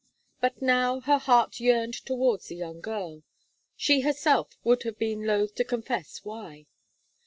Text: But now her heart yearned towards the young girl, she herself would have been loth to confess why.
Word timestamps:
But 0.39 0.63
now 0.63 1.01
her 1.01 1.19
heart 1.19 1.59
yearned 1.59 1.93
towards 1.93 2.47
the 2.47 2.55
young 2.55 2.79
girl, 2.81 3.21
she 3.75 4.01
herself 4.01 4.57
would 4.63 4.81
have 4.81 4.97
been 4.97 5.27
loth 5.27 5.53
to 5.53 5.63
confess 5.63 6.25
why. 6.25 6.65